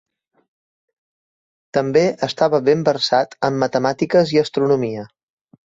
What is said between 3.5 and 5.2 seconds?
en matemàtiques i astronomia.